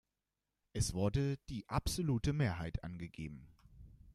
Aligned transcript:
Es 0.73 0.95
wurde 0.95 1.37
die 1.47 1.69
absolute 1.69 2.33
Mehrheit 2.33 2.83
angegeben. 2.83 3.45